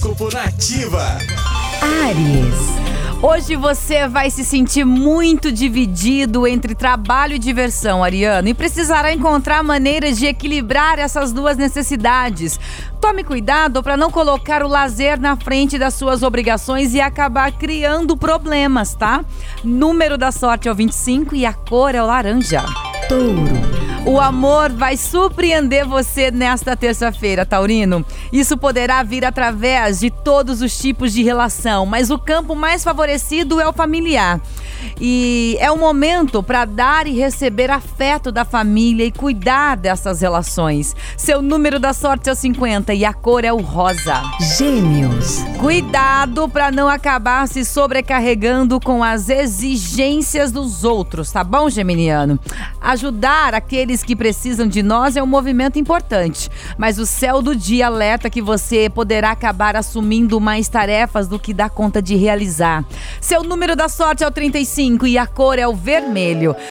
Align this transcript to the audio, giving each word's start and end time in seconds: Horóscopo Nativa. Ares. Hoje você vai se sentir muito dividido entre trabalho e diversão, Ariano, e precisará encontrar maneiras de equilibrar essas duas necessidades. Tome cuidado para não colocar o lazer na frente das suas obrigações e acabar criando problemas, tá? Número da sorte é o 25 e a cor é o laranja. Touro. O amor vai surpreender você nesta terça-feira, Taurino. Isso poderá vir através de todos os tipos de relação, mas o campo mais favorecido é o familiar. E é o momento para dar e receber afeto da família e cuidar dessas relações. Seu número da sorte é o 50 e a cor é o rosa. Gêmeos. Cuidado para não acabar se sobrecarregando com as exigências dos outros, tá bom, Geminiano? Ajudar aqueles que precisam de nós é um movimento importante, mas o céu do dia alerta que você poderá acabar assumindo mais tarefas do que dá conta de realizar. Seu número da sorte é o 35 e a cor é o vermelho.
Horóscopo 0.00 0.34
Nativa. 0.34 1.18
Ares. 1.82 3.20
Hoje 3.22 3.54
você 3.54 4.08
vai 4.08 4.30
se 4.30 4.42
sentir 4.44 4.82
muito 4.84 5.52
dividido 5.52 6.46
entre 6.46 6.74
trabalho 6.74 7.34
e 7.34 7.38
diversão, 7.38 8.02
Ariano, 8.02 8.48
e 8.48 8.54
precisará 8.54 9.12
encontrar 9.12 9.62
maneiras 9.62 10.18
de 10.18 10.24
equilibrar 10.24 10.98
essas 10.98 11.32
duas 11.32 11.58
necessidades. 11.58 12.58
Tome 12.98 13.22
cuidado 13.22 13.82
para 13.82 13.96
não 13.96 14.10
colocar 14.10 14.62
o 14.62 14.68
lazer 14.68 15.20
na 15.20 15.36
frente 15.36 15.78
das 15.78 15.92
suas 15.94 16.22
obrigações 16.22 16.94
e 16.94 17.00
acabar 17.00 17.52
criando 17.52 18.16
problemas, 18.16 18.94
tá? 18.94 19.22
Número 19.62 20.16
da 20.16 20.32
sorte 20.32 20.66
é 20.66 20.72
o 20.72 20.74
25 20.74 21.36
e 21.36 21.44
a 21.44 21.52
cor 21.52 21.94
é 21.94 22.02
o 22.02 22.06
laranja. 22.06 22.64
Touro. 23.06 23.59
O 24.06 24.18
amor 24.18 24.72
vai 24.72 24.96
surpreender 24.96 25.86
você 25.86 26.30
nesta 26.30 26.74
terça-feira, 26.74 27.44
Taurino. 27.44 28.04
Isso 28.32 28.56
poderá 28.56 29.02
vir 29.02 29.26
através 29.26 30.00
de 30.00 30.10
todos 30.10 30.62
os 30.62 30.76
tipos 30.78 31.12
de 31.12 31.22
relação, 31.22 31.84
mas 31.84 32.10
o 32.10 32.18
campo 32.18 32.54
mais 32.54 32.82
favorecido 32.82 33.60
é 33.60 33.68
o 33.68 33.74
familiar. 33.74 34.40
E 35.00 35.56
é 35.60 35.70
o 35.70 35.78
momento 35.78 36.42
para 36.42 36.64
dar 36.64 37.06
e 37.06 37.12
receber 37.12 37.70
afeto 37.70 38.30
da 38.30 38.44
família 38.44 39.04
e 39.04 39.12
cuidar 39.12 39.76
dessas 39.76 40.20
relações. 40.20 40.94
Seu 41.16 41.42
número 41.42 41.78
da 41.78 41.92
sorte 41.92 42.28
é 42.28 42.32
o 42.32 42.36
50 42.36 42.94
e 42.94 43.04
a 43.04 43.12
cor 43.12 43.44
é 43.44 43.52
o 43.52 43.60
rosa. 43.60 44.22
Gêmeos. 44.56 45.38
Cuidado 45.58 46.48
para 46.48 46.70
não 46.70 46.88
acabar 46.88 47.46
se 47.46 47.64
sobrecarregando 47.64 48.80
com 48.80 49.04
as 49.04 49.28
exigências 49.28 50.52
dos 50.52 50.84
outros, 50.84 51.30
tá 51.30 51.44
bom, 51.44 51.68
Geminiano? 51.68 52.38
Ajudar 52.80 53.54
aqueles 53.54 54.02
que 54.02 54.16
precisam 54.16 54.66
de 54.66 54.82
nós 54.82 55.16
é 55.16 55.22
um 55.22 55.26
movimento 55.26 55.78
importante, 55.78 56.48
mas 56.78 56.98
o 56.98 57.06
céu 57.06 57.42
do 57.42 57.54
dia 57.54 57.86
alerta 57.86 58.30
que 58.30 58.40
você 58.40 58.88
poderá 58.88 59.30
acabar 59.30 59.76
assumindo 59.76 60.40
mais 60.40 60.68
tarefas 60.68 61.28
do 61.28 61.38
que 61.38 61.52
dá 61.52 61.68
conta 61.68 62.00
de 62.00 62.16
realizar. 62.16 62.84
Seu 63.20 63.42
número 63.42 63.76
da 63.76 63.88
sorte 63.88 64.24
é 64.24 64.26
o 64.26 64.30
35 64.70 65.06
e 65.06 65.18
a 65.18 65.26
cor 65.26 65.58
é 65.58 65.66
o 65.66 65.74
vermelho. 65.74 66.54